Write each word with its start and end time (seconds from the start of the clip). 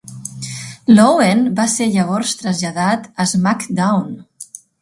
Loewen 0.93 1.43
va 1.59 1.67
ser 1.75 1.87
llavors 1.97 2.33
traslladat 2.41 3.09
a 3.25 3.31
SmackDown! 3.37 4.13